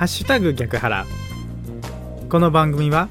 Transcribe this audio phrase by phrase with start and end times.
[0.00, 1.04] ハッシュタグ逆腹
[2.30, 3.10] この番組は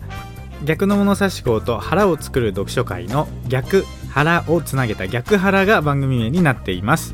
[0.66, 7.14] 逆の物差し校と腹を作る読書会の逆腹をつなげた逆腹が番組名になっています。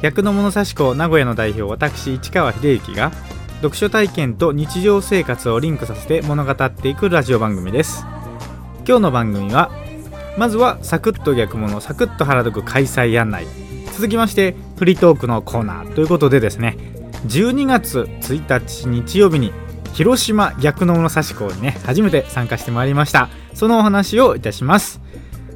[0.00, 3.12] 逆の物差し校名古屋の代表私市川秀幸が
[3.56, 8.06] 読書体験と日常生活をリンクさせて物語っていくラジオ番組です。
[8.88, 9.70] 今日の番組は
[10.38, 13.46] まずはサクッと逆物サクッと腹読開催案内。
[13.92, 19.52] 続きましてフリートークのコーナーということでですね12月1日日曜日に
[19.92, 23.28] 広島逆の物差し校にね初めて参加してまいりました。
[23.54, 25.00] そのお話をいたします。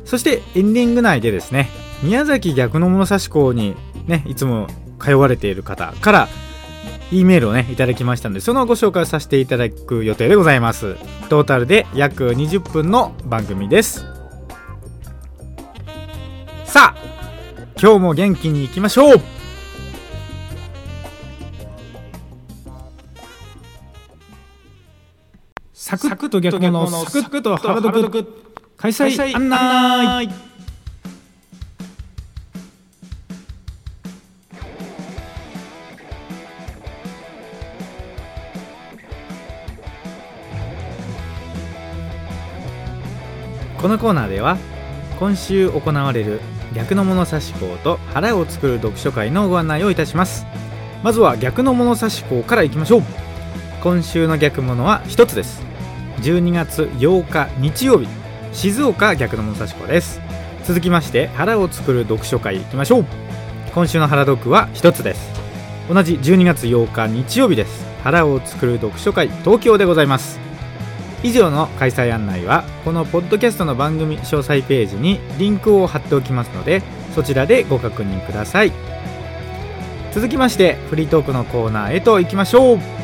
[0.05, 1.69] そしてエンディング内でですね
[2.03, 3.75] 宮崎逆の物差し校に
[4.07, 4.69] ねいつも
[5.01, 6.29] 通われている方から
[7.11, 10.97] E メールをねいただきましたのでそのご紹介させていただく予定でございます。
[11.29, 14.05] トータルで約20分の番組です。
[16.65, 16.97] さあ
[17.81, 19.36] 今日も元気にいきましょう。
[25.87, 28.27] サクッと逆のサクッと腹読
[28.77, 30.29] 開催案内。
[43.81, 44.59] このコーナーでは
[45.21, 46.41] 今週行われる
[46.75, 50.47] 逆の物差し校と腹を作る読書会のご案内をいたします。
[51.05, 53.03] まずは逆の物差し校からいきましょう。
[53.85, 55.66] 今週の逆物は一つです
[56.19, 58.09] 12月8日日曜日
[58.53, 60.21] 静岡逆の物差し校です。
[60.65, 63.07] 続きまして腹を作る読書会いきましょう。
[63.75, 65.31] 今週の腹読は一つです。
[65.89, 67.87] 同じ12月8日日曜日です。
[68.03, 70.41] 腹を作る読書会東京でございます。
[71.23, 76.83] 以上の開催案内はこのポッドキャストの番組詳細ページにリンクを貼っておきますので
[77.15, 78.73] そちらでご確認ください。
[80.13, 82.96] 続きましてフリートークのコーナーへと行きましょう。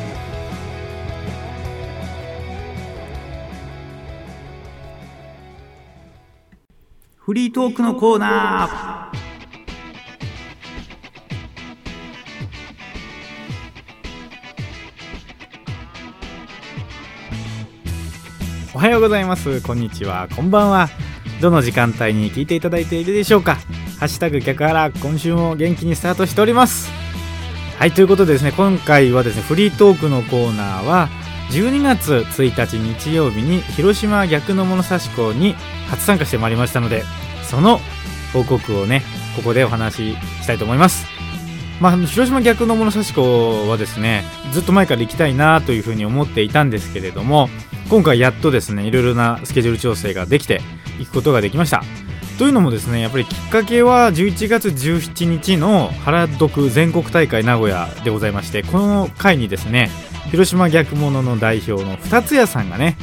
[7.25, 9.17] フリートークのコーナー。
[18.75, 19.61] おはようございます。
[19.61, 20.27] こんにちは。
[20.35, 20.89] こんばんは。
[21.39, 23.55] どの時間帯に聞いていただいているでしょうか。
[23.99, 26.91] ハッシュタグ逆腹今週も元気にスタートしております。
[27.79, 31.07] はいということでですね今回はですねフリートークのコーナーは
[31.51, 35.53] 12月1日日曜日に広島逆の物差し校に
[35.89, 37.03] 初参加してまいりましたので
[37.43, 37.79] その
[38.33, 39.03] 報告をね
[39.35, 41.05] ここでお話ししたいと思います。
[41.79, 47.49] まあ、広島逆の物差し校はですねずっと前から行きたいなというふうに思っていたんですけれども
[47.89, 50.61] 今回やっとですねいろいろなスケジュール調整ができて
[50.99, 51.83] 行くことができました。
[52.37, 59.91] というのもですねやっぱりきっかけは11月17日の原読全国大会名古屋でございましてこの回にですね
[60.31, 62.97] 広島逆物の代表の二つ屋さんがね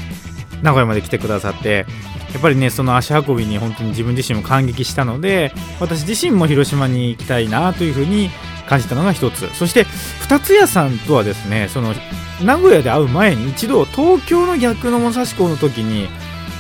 [0.62, 1.86] 名古屋まで来てくださって
[2.32, 8.31] やっぱりねその足運びに本当に自分自身も感激したので私自身も広島に行きたいなというふうに
[8.69, 9.53] 感じたのが一つ。
[9.54, 9.84] そして
[10.20, 11.92] 二つ屋さんとはですねその
[12.42, 16.08] 名古屋で会う前に一度東京の逆の武蔵港の時に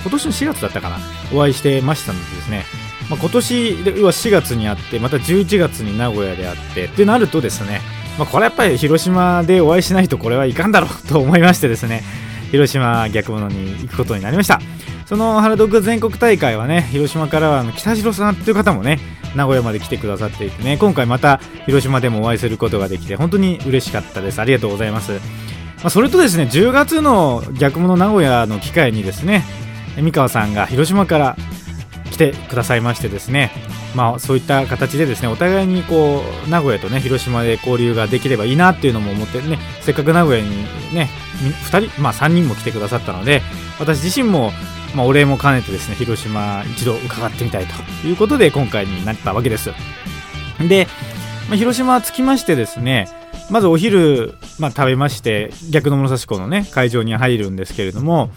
[0.02, 0.98] 今年の4月だったかな
[1.32, 2.64] お会いしてましたのでですね、
[3.08, 7.80] まあ、今年では4月に会ってまた11月に名古屋で会ってってなるとですね、
[8.20, 12.02] まあ、これやっぱり広島でお会いしないとこれはいかんだろうと思いましてですね
[12.50, 14.60] 広島逆物に行くことになりました。
[15.06, 19.00] その原読全国大会はね広島からはあの北城さんっていう方もね
[19.34, 24.38] 名古屋まで来てくださっていてね今回また広島でもお会いすることができて本当に嬉しかったです。
[24.40, 25.18] ありがとうございます、ま
[25.84, 29.44] あ、それとですね10月の逆物名古屋の機会にですね
[29.96, 31.36] 三河さんが広島から
[32.10, 33.50] 来てくださいましてですね
[33.94, 40.50] まあそういった形でですねお互いにこう名古屋とね広島で交流ができればいいなっていうのも思ってねせっかく名古屋に
[40.94, 41.08] ね
[41.70, 43.42] 2人まあ3人も来てくださったので
[43.78, 44.52] 私自身も
[44.94, 49.70] まあ、お礼も兼ねてですね広島一度伺ってみたいということで今回になったわけです。
[50.68, 50.86] で、
[51.48, 53.08] まあ、広島着きましてですね
[53.50, 58.30] まずお昼、まあ、食べまして逆の物差し港のね会場に入るんですけれども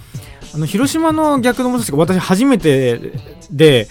[0.55, 3.13] あの広島の逆の物差し港私初めて
[3.51, 3.87] で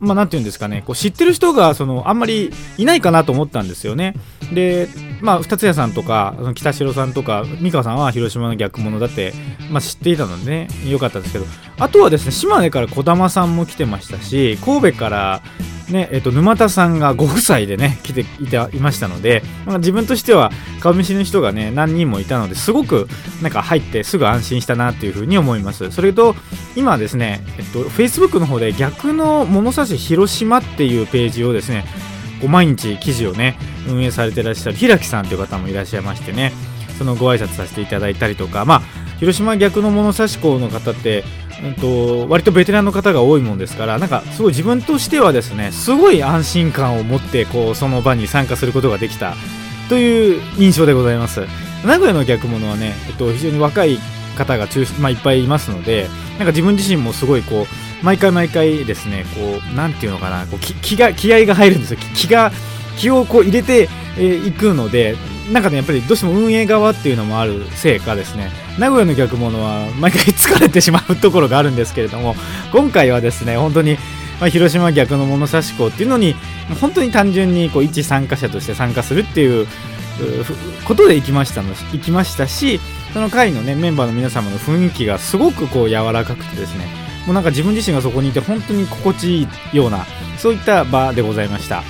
[0.00, 0.82] まあ、なんていうんですかね。
[0.86, 4.14] こう知ってる人がそのあんまりいないかなと思ったんですよね。
[4.52, 4.88] で、
[5.20, 9.32] まあ、二ツ谷さんとかその北城さんとか美川さんは広島の逆物だって、
[9.70, 10.68] まあ、知っていたのでね。
[10.88, 11.46] よかったんですけど。
[11.78, 15.42] あとはですね島根から児玉さんも来てましたし神戸から
[15.90, 20.50] ねえっと、沼田さんがご夫妻でね来ていたいましたので、まあ、自分としては
[20.80, 23.08] 顔見知りの人がね何人もいたのですごく
[23.42, 25.90] なんか入ってすぐ安心したなというふうに思います。
[25.90, 26.34] それと
[26.76, 31.84] 今ですね、えっと、Facebook の方で逆の物差し広島っていうページをですね
[32.40, 33.58] こう毎日記事をね
[33.88, 36.52] 運営されてらっしゃる平木さんという方もいらっしゃいましてね
[36.98, 41.24] そのご挨拶させていただいたりとかまあ広島逆の物差し校の方って、
[41.62, 49.34] うんと、割とベテランの方が多いもんですからなんかすごい自分としてはですねすごい安心感を持ってこうその場に参加することができた
[49.88, 51.40] という印象でございます。
[51.84, 53.98] 名古屋の逆物はね、えっと、非常に若い
[54.36, 62.00] 方が中、まあ、いっぱいいますのでなんか自分自身もすごいこう毎回毎回ですねこうなんていうのかなこう気が気合が入るんですよ。
[62.14, 62.52] 気が
[62.96, 63.86] 気をこう入れてい、
[64.18, 65.16] えー、くので
[65.52, 68.67] なんかねやっぱりどうしても運営側っていうのもあるせいかですね。
[68.78, 72.34] 名古屋の逆物は毎回疲れてしまうところがあるんですけれども
[72.72, 73.96] 今回はですね本当に
[74.40, 76.34] まあ、広島逆の物差し校っていうのに
[76.80, 79.66] 本当に単純にこう一参加者として参加するっていう
[80.86, 82.80] ことで行きましたの行きましたし
[83.12, 86.86] その会のねメンバーの皆様の雰囲気がすごくこう柔らかくてですね
[87.26, 90.06] もうなんか自分自身がそこにいて本当に心地いいような
[90.38, 91.82] そういった場でございました。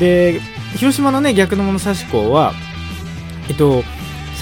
[0.00, 0.40] で
[0.76, 2.52] 広島のね逆の物差し校は
[3.48, 3.84] えっと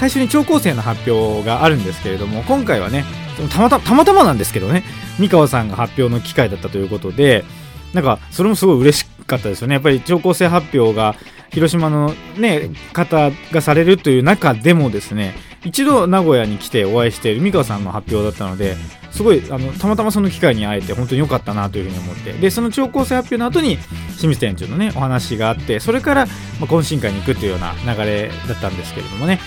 [0.01, 3.05] 最初に超高生の発表があるんですけれども今回はね
[3.53, 4.83] たまたたまたまなんですけどね
[5.19, 7.45] 三河さんが発表の機会だったということで
[7.93, 9.75] なんかそれもすごい嬉しかったですよね。
[9.75, 11.13] やっぱり超高生発表が
[11.51, 18.77] 広島のね方がされるという中でもですね一度名古屋に来てお会いしている三河さんの発表だったので
[19.11, 22.33] すごいあのたまたまその機会に会えて本当に良かったなというふうに思って。
[22.33, 23.77] でその超高生発表の後に
[24.17, 26.25] 清水店長のねお話があってそれから、
[26.59, 29.39] ま、懇親会に行くというような流れだったんですけれどもね、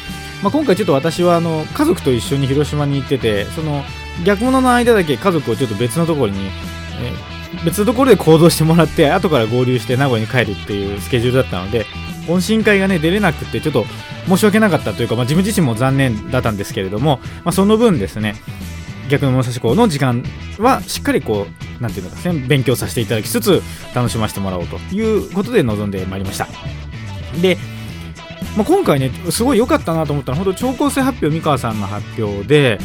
[0.45, 3.83] まあ、今回ちょっと私はあの家族と一緒に広島に行っててその
[4.27, 6.39] 逆物の間だけ家族をちょっと別のところに、
[7.01, 7.13] え
[7.65, 11.87] 別のところで行動してもらって後から合流して名古屋に帰るっていうスケジュールだったので
[12.27, 13.87] 懇親会がね出れなくてちょっと
[14.29, 18.35] 申し訳なかったというか、まあ、自分自身も残念だったんですけれども、まあ、その分ですね
[19.09, 20.23] 逆の物差し校の時間
[20.59, 21.47] はしっかりこ
[21.79, 23.63] うなんていうのかね勉強させていただきつつ
[23.95, 26.49] 楽しませてもらおうということで臨んでまいりました。
[27.41, 27.59] で、
[28.57, 32.79] まあ、今回ねすごい良かったなと思ったのは本当超高生発表三河さんの発表で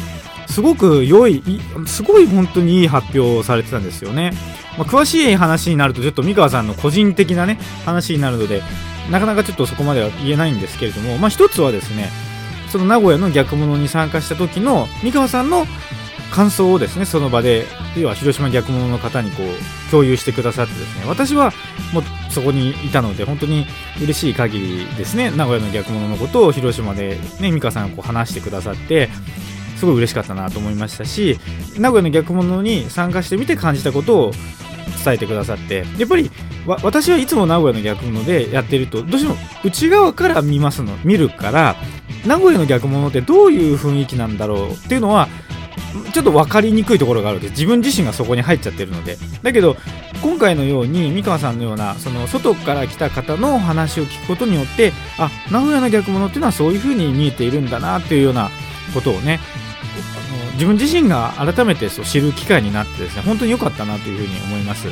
[0.48, 1.42] すごく良い
[1.86, 4.32] すごい本当にいい発表をされてたんですよね。
[4.76, 8.62] まあ、詳しい話になるとちょっと三河さんの個人的なね話になるので
[9.10, 12.08] なかなかちょっとそこまでは言えないんですけれども、まあ、一つはですね
[12.68, 15.66] その名古屋の逆物に参加した時の三河さんの
[16.30, 17.66] 感想をですねその場で
[17.96, 21.52] 要は広島逆物の方にこう共有してくださってですね私は
[21.92, 23.66] もうそこにいたので本当に
[24.00, 29.08] 嬉しい限りですね名古屋の逆物のことを広島でね三河さんがこう話してくださって
[29.76, 31.38] すごい嬉しかったなと思いましたし
[31.78, 34.32] 名古屋の逆物に参加してみて感じたことを
[35.04, 36.30] 伝えてくださってやっぱり
[36.66, 41.76] 私はいつも名古屋の逆物でやってるとどうしても内側から見ますの見るから
[42.26, 45.28] 名古屋の逆物ってどういう雰囲気なんだろうっていうのは
[46.12, 49.76] ちょっと分かりにくいところがあるわけです自分自身がそこに入っちゃってるのでだけど
[50.22, 58.50] 今回のように三河さんのようなその外から来た方の話を聞くことによってあ名古屋の逆物っていうのはそういう風に見えているんだなっていうような
[58.94, 59.40] ことをね
[60.54, 64.88] 自分自身が改めてそう知る機会になってですね本当に良かったなというふうに思います。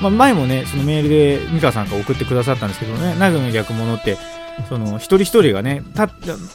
[0.00, 4.18] まあ、前もね、そのメールで美川さんが送ってくださったんですけどね、ナグの逆物って、
[4.68, 5.82] その一人一人がね、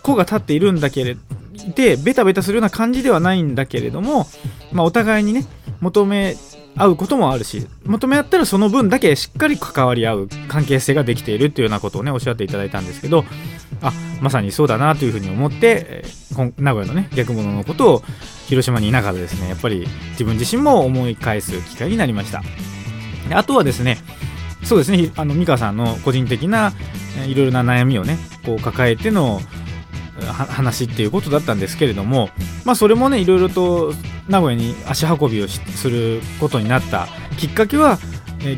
[0.03, 1.17] 子が立っているんだけれ
[1.51, 4.27] ど、で、ベタベタするような感じではないんだけれども、
[4.71, 5.45] まあ、お互いにね、
[5.80, 6.36] 求め
[6.75, 13.25] 合うこともあるし、求め合ったらその分だけしっかり関わり合う関係性ができているっていうようなことをね、おっしゃっていただいたんですけど、
[13.81, 16.06] あ、まさにそうだなというふうに思って、
[16.57, 18.04] 名古屋のね、逆物のことを
[18.47, 22.42] 広島にいながらですね、やっぱり自分自身も思い返す機会になりました。
[23.28, 23.97] であとはですね、
[24.64, 26.73] そうですね、あの、美香さんの個人的な
[27.28, 29.42] いろいろな悩みをね、こう抱えての
[30.25, 32.30] 話っていうことだったんですけれども、
[32.66, 33.94] まあ、それもねいろいろと
[34.28, 37.97] 名古屋に足運びをすることになったきっかけは、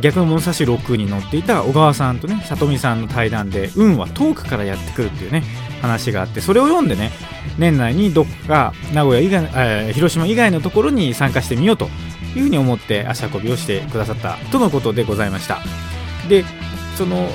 [0.01, 5.43] 逆の物差し6に乗っていた小川さんとね里見さんの対談で運は遠くからやってくるっていうね
[5.81, 7.11] 話があってそれを読んでね
[7.57, 11.89] 年内にどこか名古屋以外、えー、広島以外のところに参加してみようと
[12.35, 15.59] いうふうに思って足運びをしてくださったとのことでございました。
[16.29, 16.45] で
[16.97, 17.27] その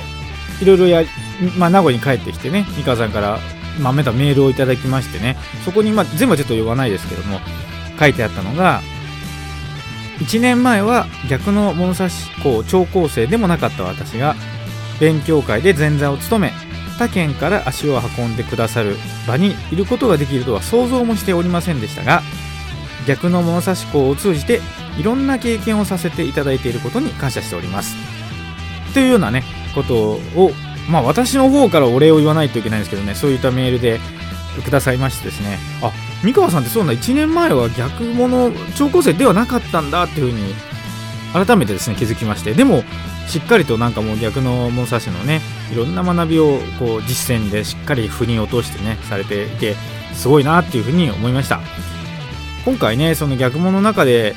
[0.61, 1.03] いろいろや、
[1.57, 3.39] まあ、名古屋に帰ってきてね三河さんから
[3.79, 5.37] まめたメールをいただきましてね。
[5.65, 7.39] そこに、まあ、全部はちょっと読まないですけども
[7.99, 8.81] 書いてあったのが
[10.19, 14.35] 1年前は逆の物差し校超高生でもなかった私が
[14.99, 16.53] 勉強会で前座を務め
[16.97, 22.21] 他県から足を運んでくださる場にいることができるとは想像もしておりませんでしたが
[23.07, 24.59] 逆の物差し校を通じて
[24.97, 27.95] いろんな経験をさせていただいていることに感謝しております。
[28.93, 29.43] というようなね
[29.73, 30.51] ことを
[30.89, 33.99] まあ私の方からお礼を言わないといけないんですけどね、そういったメールで
[34.63, 35.91] くださいましてですね、あ、
[36.23, 40.53] 三河さんってそうな、1年前は逆物、超高生ではなかったんだっていうふうに、
[41.45, 42.83] 改めてですね、気づきまして、でも、
[43.29, 45.39] しっかりとなんかもう逆の物差しのね
[45.71, 49.75] いろんな学びをこう実践でしっかり腑に落としてねされていて
[50.13, 51.61] すごいなっていうふうに思いました。
[52.65, 54.35] 今回ねその逆物の中で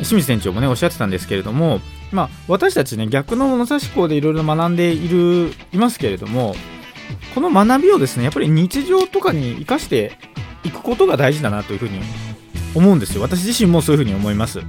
[0.00, 1.80] 清水店長もねおっしゃってたんですけれども
[2.12, 6.54] まあ私たちね逆の物差し校でいろいろ学んでいるいますけれども
[7.34, 10.18] この学びをですねやっぱり日常とかに生かして
[10.64, 12.00] いくことが大事だなというふうに
[12.74, 13.22] 思うんですよ。
[13.22, 14.60] 私自身もそういうふうに思います。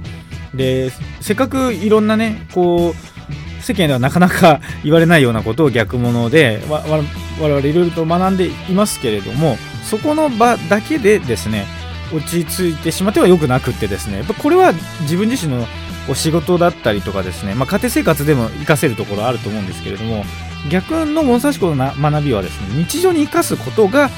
[0.54, 0.90] で
[1.20, 11.66] せっかくいろんなねこう世間ではなかなか言われないようなことを逆物で我々いろいろと学んでいますけれどもそこの場だけでですね
[12.12, 14.72] 落ち着いてしまってはよくなくってですねやっぱこれは
[15.02, 15.66] 自分自身の
[16.08, 20.24] お仕事だったりとかですね、まあ、家庭生活でも活かせるところあると思うんですけれども
[20.70, 24.10] 逆の物差し子の学びはですね日常に生かすことが、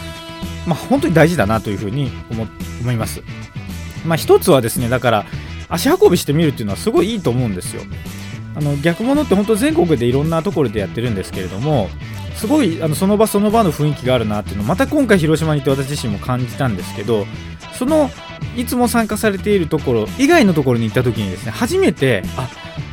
[0.66, 3.22] まあ、本当に大事だなというふうに思います。
[4.06, 5.26] まあ、一つはですねだから
[5.68, 7.82] 足運びしてみるっていうのはすごいいいと思うんですよ。
[8.56, 11.88] あの逆物って本当全国でいろんなところでやってるんですけれども
[12.34, 17.26] すごいあのその場その場の雰囲気があるなっていうのをまた今回広島に行って私自身も感じたんですけど
[17.80, 18.10] その
[18.58, 22.50] いつも参加されているところ以外のところに行った時にですね初めてあ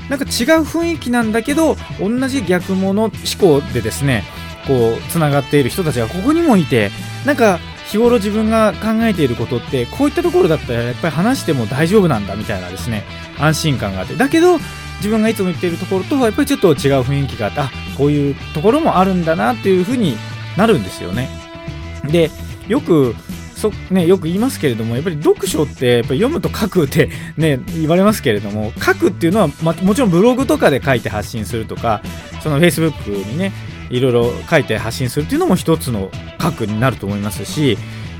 [0.09, 0.29] なんか違う
[0.63, 4.23] 雰囲気なんだけど同じ逆物思考でですね
[4.65, 6.89] こうつながっている人たちがここにもいて
[7.25, 13.03] なんか日頃自分が考えていることってこういったところだったらやっぱり話しても大丈夫なんだみたいなですね
[13.37, 14.15] 安心感があって。
[14.15, 14.57] だけど
[14.99, 20.15] 自分がいつも言っているところとはやっぱりちょっと違う雰囲気があってあこういうところもあるんだなっていうふうに
[20.55, 21.29] なるんですよね。
[22.09, 22.31] で
[22.69, 23.15] よく
[23.57, 32.01] そね、よく言いますけれどもやっぱり読書ってやっぱ読むと書くって、 ね、言われますけれども書くっていうのは、ま、もちろんブログとかで書いて発信するとか
[32.43, 33.51] その Facebook にね
[33.89, 37.77] いろいろ書いて発信するっていうのも一つの書くになると思いますし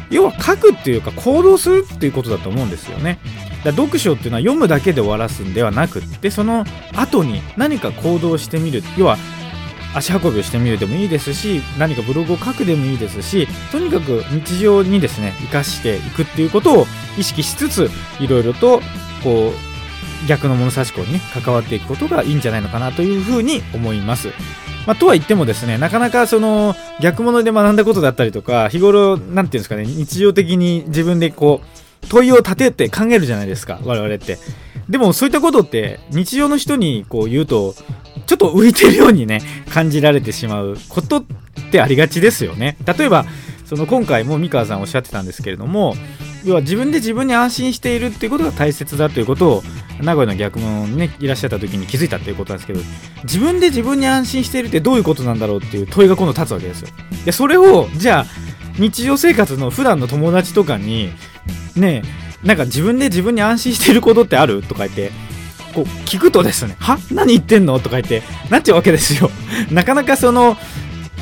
[0.10, 3.20] 要は書くっていうか行動するっていうことだと思うんですよね。
[3.64, 6.66] だ読書っていうのは読むだけで終わらすんではなくってその
[6.96, 9.18] 後に何か行動してみる要は
[9.96, 16.86] 足運びをしてみるでもいいですし何かブログを書くでもいいですしとにかく日常にですね生かしていくっていうことを
[17.18, 17.90] 意識しつつ
[18.20, 18.82] いろいろと
[19.24, 19.68] こう
[20.28, 24.30] 逆の物差し子にね関わっていくことがいいんじゃないのかなというふうに思います。
[24.86, 34.38] まあ、とは言ってもですねなかなかその逆物で学んだことだったりとか日頃何て言うんですかね日常的に自分でこう問いを立てて考えるじゃないですか我々って
[34.90, 37.76] でもそういったことって日常の人にこう言うと
[38.26, 41.24] ちょっと浮いてるようにね感じられてしまうことっ
[41.72, 42.78] てありがちですよね。
[42.86, 43.26] 例えば
[43.66, 45.96] その今回も三河さんおっしゃってたんですけれども
[46.46, 49.64] 要は自分で自分に安心しているっていうことが大切だということを
[50.02, 52.80] 名古屋の逆もねいらっしゃった時に気づいたっていうことなんですけど
[53.24, 56.88] 自分で自分に安心しているってどういうことなんだろうっていう問いが今度立つわけですよ。
[57.26, 58.26] でそれをじゃあ
[58.80, 61.12] 日常生活の普段の友達とかに
[61.76, 62.04] ね
[62.44, 64.62] なんか自分で自分に安心してることってある？
[64.62, 65.12] とか言って
[65.74, 66.98] こう聞くとですねは？
[67.12, 67.80] 何言ってんの？
[67.80, 69.30] とか言ってなっちゃうわけですよ。
[69.72, 70.58] なかなかその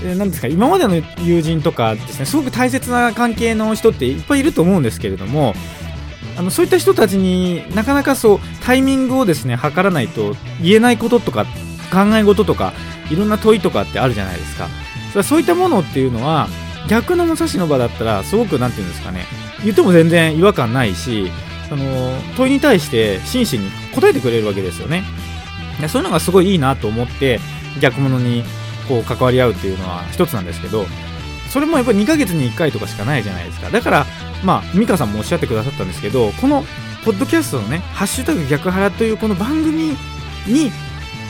[0.03, 5.55] 何ですか今までの友人とかですねすごく大切な関係の人っていっぱいいると思うんですけれども
[6.37, 11.45] あのそういった人たちになかなかそうタイミングをですね測らないと言えないこととか
[11.91, 12.73] 考え事とか
[13.09, 14.67] いろんな問いとかってあるじゃないですか。
[15.23, 16.49] そういったものっていうのは
[16.89, 19.25] 逆の武蔵の場だったらすごく何て言うんですかね
[19.65, 21.29] 言っても全然違和感ないし
[21.67, 21.83] その
[22.37, 25.03] 問いに対して真摯に答えてくれるわけですよね。
[25.89, 27.39] そういうのがすごいいいなと思って
[27.81, 28.43] 逆物に
[28.87, 30.85] こう関わり合うっていうのは一つなんですけど
[31.49, 33.69] それもやっぱり2ヶ月に1回とかしかないじゃないですか。
[33.69, 34.05] だから
[34.43, 36.63] まあ美香さんもおっしゃってくださったんですけどこの
[37.03, 39.95] ポッドキャストのね「ハッシュタグ逆腹」というこの番組
[40.47, 40.71] に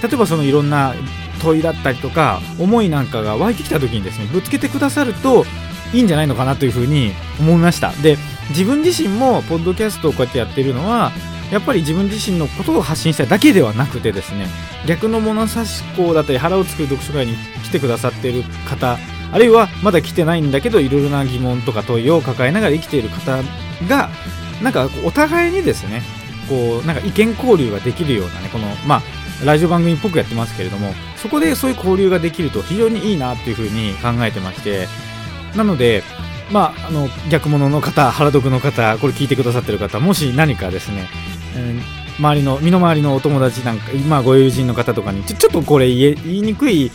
[0.03, 0.93] 例えばそのいろんな
[1.41, 5.45] 問いだったりとか思いなんかが湧いてきた時にですねぶつけてくださると
[5.93, 7.91] いいんじゃないのかなというふうに思いました。
[7.91, 8.17] で
[8.49, 11.11] 自分自身もポッドキャストをこうやってやってるのは
[11.51, 14.47] やっぱり自分自身のことを発信したいだけではなくてですね
[14.87, 18.97] 逆の物差し校だったり腹を作る読書会に来てくださっている方
[19.31, 23.41] あるいはまだ来てないんだけどいろいろな疑問とか問いを抱えながら生きている方
[23.87, 24.09] が
[24.61, 26.01] なんかお互いにですね
[26.49, 29.01] こうなんか意見交流ができるようなねこのまあ
[29.45, 34.87] ラジオ番組っぽくやってますけれどもそこでそういう交流ができると非常にいいなっていうふうに考えてまして
[35.55, 36.03] なので
[36.51, 41.07] まあ、あの逆物の方、原読の方、これ聞いてくださってる方、もし何かですね、
[41.55, 41.81] えー、
[42.19, 46.91] 周りの身の回りのお友達なんか、まあ、ご友人の方とかにちょちょっとこれ言いにくい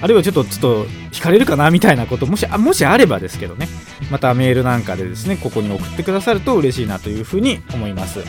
[0.00, 3.68] あるいはちょっとちょっと惹かれるかなみたいなこともしもしあればですけどね。
[4.10, 8.20] またメールなんかでですねここに送ってくださると嬉しいなというふうに思います。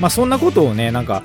[0.00, 1.22] まあそんなことをねなんか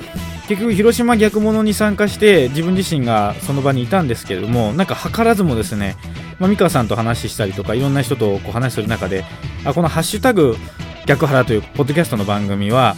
[0.49, 5.95] 結局広島逆物に参加して自分自身がその場にいたんですけれどもなんか図らずもですね、
[6.39, 9.23] まあ、美川さんと話したりとかいろんな人とこう話する中で
[9.63, 10.57] あこの「ハッシュタグ
[11.05, 12.95] 逆腹」というポッドキャストの番組は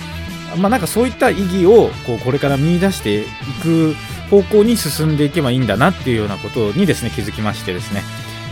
[0.58, 3.26] まあ、なんかそういった意義をこうこれから見出してい
[3.62, 3.96] く
[4.30, 8.02] 方向に進んでいけばいいんだなっていうようなことにですね気づきましてですね、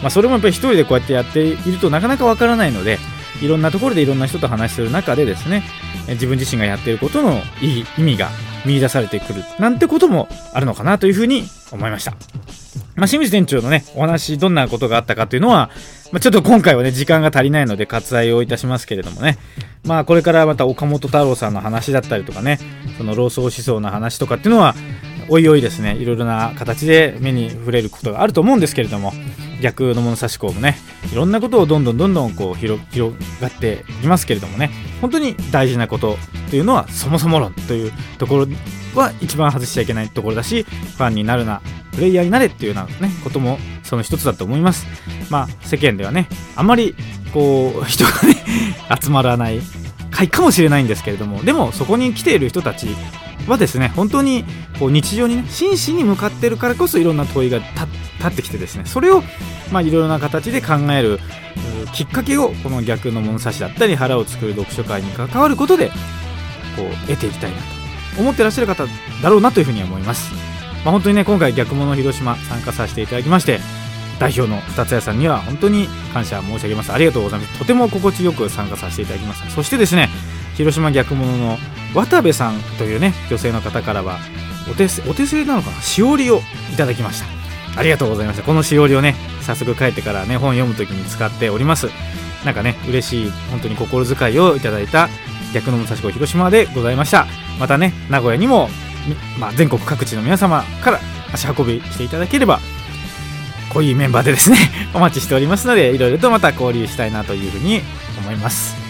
[0.01, 3.00] まあ、それもやっぱり一人でこうやってやっているとなかなかわからないので
[3.41, 5.63] いろんなところでいろんな人と話する中でですね
[6.08, 8.29] 自分自身がやっていることのいい意味が
[8.65, 12.13] 見出されてくるなんてこともあるのかなというふうに思いました。
[12.96, 15.69] まあ、清水店長のね、お話、どんなことがあったかというのは、
[16.12, 19.38] まあ、ちょっと今回はね、時間が足りないので割愛をいたしますけれどもね、
[19.86, 22.60] まあ、これからまた岡本太郎さんの話だったりとかね、
[22.98, 24.75] その老荘思想の話とかっていうのは、
[25.29, 29.13] おいおいですねいろいろな形で目に触れることがあると思うんですけれども
[29.62, 30.78] 逆の物差し校もね
[31.12, 32.82] いろんなことをどんどんどんどんこう広
[33.42, 36.18] がっていきますけれどもね本当に大事なこと
[36.50, 38.48] というのはそもそも論というところ
[38.96, 41.62] は一番外しちゃいけないところだしファンになるな
[41.94, 44.86] プレイヤーになれっていうような、ね、こともその一つだと思います。
[45.30, 46.96] まあ世間ではねあまり
[47.34, 48.36] こう人がね
[49.01, 49.60] 集まらない
[50.12, 52.88] 回かもしれないんですけれどもでもそこに来ている人たち
[53.48, 54.46] はですね本当に
[54.79, 57.67] こう日常にね真摯に向かってるからこそいろんな問いが立
[58.27, 59.24] ってきてですねそれを
[59.72, 61.19] まあいろいろな形で考える
[61.93, 65.89] きっかけをこの逆の物差しだったり腹を作る読書会に関わることで
[66.75, 67.58] こう得ていきたいな
[68.15, 68.86] と思ってらっしゃる方
[69.24, 70.31] だろうなというふうに思います、
[70.84, 73.60] まあ、本当にね今回逆物広島参加させていただきまして
[74.19, 76.91] 代表の二つ屋さんには本当に感謝申し上げます。
[76.91, 77.58] ありがとうございます。
[77.58, 79.50] とても心地よく参加させていただきました。
[79.50, 80.10] そしてですね
[80.55, 81.58] 広島逆物の
[81.93, 84.19] 渡部さんというね女性の方からは
[84.69, 86.41] お手お手製なのかなしおりを
[86.72, 87.27] いただきました。
[87.79, 88.43] ありがとうございました。
[88.43, 91.88] このしおりをね早速帰ってからね本読む時に使っております
[92.46, 95.10] なんかね嬉しい本当に心遣いをいただいた
[95.53, 97.25] 逆の武蔵子広島でございました。
[97.60, 98.69] またね名古屋にも、
[99.39, 101.00] まあ、全国各地の皆様から
[101.34, 102.60] 足運びしていただければ
[103.74, 104.58] 濃いうメンバーでですね
[104.93, 107.81] お待ちしておりますのでいろいろとまた交流したいなというふうに
[108.19, 108.88] 思います。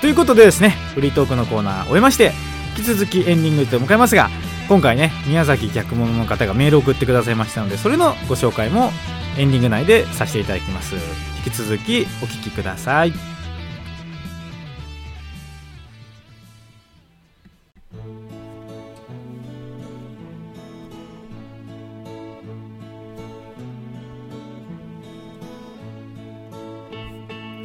[0.00, 2.32] ということでですねフリートークのコーナー終えまして
[2.76, 4.28] 引き続きエンディングへと向かいますが
[4.68, 8.90] 今回ね宮崎逆物の方がメールを送ってくださいましたのでそれのご紹介も
[9.38, 10.94] エンディング内でさせていただきます。
[11.46, 13.12] 引き続きお聴きください。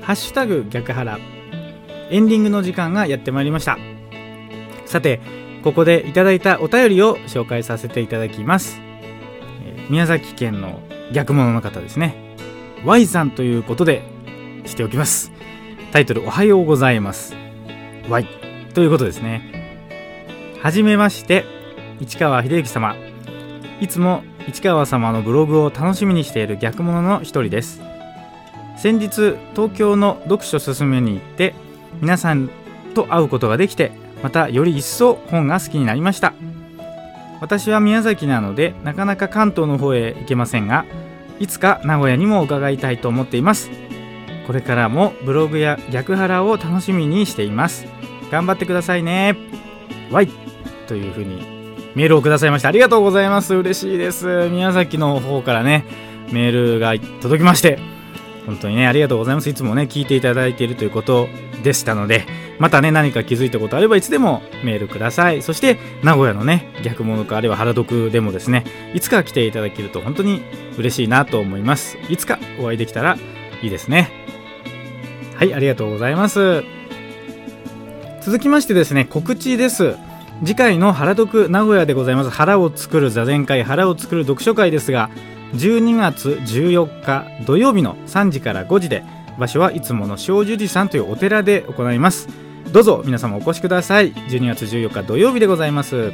[0.01, 1.17] ハッシュタグ逆腹
[2.11, 3.77] エンディングの時間がやってまいりました。
[4.85, 5.21] さて
[5.63, 8.81] ここでいただいたお便りを紹介させていただきます、
[9.63, 10.81] えー、宮崎県の
[11.13, 12.35] 逆物の方ですね。
[12.83, 14.03] Y さんということで
[14.65, 15.31] しておきます。
[15.93, 17.33] タイトルおはようございます。
[18.09, 18.27] Y
[18.73, 19.87] ということですね。
[20.61, 21.45] はじめまして
[22.01, 22.95] 市川秀幸様。
[23.79, 27.81] いつも市川様のブログを楽しみにしている逆物の一人です。
[28.77, 31.53] 先日東京の読書すすめに行って
[31.99, 32.49] 皆さん
[32.93, 33.91] と会うことができて
[34.23, 36.33] またより一層本が好きになりました。
[37.41, 40.85] 私は宮崎なのでなかなか関東の方へ行けませんが
[41.39, 43.71] いつか名古屋にも伺いたいと思っています。
[44.45, 47.85] これからもブログや逆腹を楽しみにしています。
[48.31, 49.35] 頑張ってくださいね。
[50.11, 50.29] わい
[50.87, 51.41] というふうに
[51.95, 53.55] メールをくださいましたありがとうございます。
[53.55, 54.49] 嬉しいです。
[54.49, 55.85] 宮崎の方からね
[56.31, 57.79] メールが届きまして
[58.45, 59.49] 本当にねありがとうございます。
[59.49, 61.27] いつもね聞いていただいているということ
[61.61, 62.25] でしたので
[62.59, 65.41] またね何か気づいたことあればいつでもメールください。
[65.41, 70.41] そして名古屋のね逆物かあるいは原読でもですねいつか来ていただけると本当に
[70.77, 71.97] 嬉しいなと思います。
[72.09, 73.17] いつかお会いできたら
[73.61, 74.11] いいですね。
[75.35, 76.63] はいありがとうございます。
[78.21, 79.95] 続きましてですね告知です。
[80.43, 85.11] 次回の原読名古屋でございます腹を作る座禅会腹を作る読書会ですが
[85.53, 89.03] 12月14日土曜日の3時から5時で
[89.37, 92.27] 場所はいつもの小樹寺さんというお寺で行います。
[92.71, 94.13] どうぞ皆様お越しください。
[94.13, 96.11] 12月14日土曜日でございます。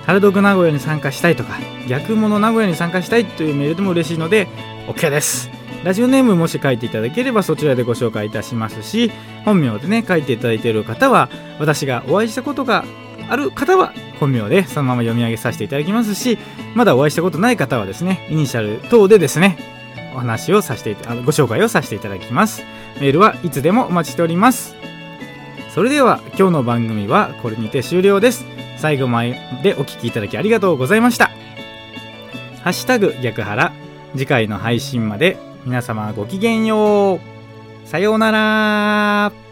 [0.06, 1.58] 原読名古屋に参加したいとか
[1.88, 4.48] 逆物名古屋に参加したいというメールでも嬉しいので
[4.86, 5.50] OK です。
[5.82, 9.12] ラジオネームもし書いていただければそちらでご紹介いたしますし
[9.44, 12.86] 本名でね書いていただいている方は私がお会いしたことが
[13.28, 16.38] ある方は本名でそのまま読み上げさせていただきますし
[16.74, 19.58] まだお会いしたことない方はですねイニシャル等でですね
[20.14, 22.62] お話をさせてご紹介をさせていただきます。
[23.00, 24.76] メールはいつでもお待ちしております。
[25.74, 28.44] それでは今日の番組はこれにて終了です。
[28.78, 31.32] 最後までお聴きいただきありがとうございました。
[32.62, 33.72] ハッシュタグ逆腹
[34.12, 37.88] 次回の配信まで皆様ごきげんよう。
[37.88, 39.43] さようなら。